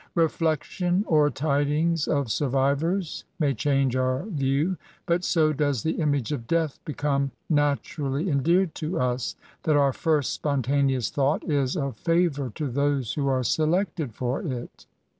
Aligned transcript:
Beflection, 0.15 1.05
or 1.07 1.29
tidings 1.29 2.07
of 2.07 2.31
survivors 2.31 3.23
may 3.37 3.53
change 3.53 3.95
our 3.95 4.23
view; 4.25 4.77
btit 5.07 5.23
so 5.23 5.53
does 5.53 5.83
the 5.83 5.99
image 6.01 6.31
of 6.31 6.47
Death 6.47 6.79
become 6.85 7.29
naturally 7.51 8.27
en 8.31 8.41
deared 8.41 8.73
to 8.73 8.97
lis, 8.97 9.35
that 9.61 9.77
our 9.77 9.93
first 9.93 10.33
spontaneous 10.33 11.11
thought 11.11 11.47
is 11.47 11.77
of 11.77 11.97
favour 11.97 12.51
to 12.55 12.67
those 12.67 13.13
who 13.13 13.27
are 13.27 13.43
selected 13.43 14.15
for 14.15 14.41
it. 14.41 14.87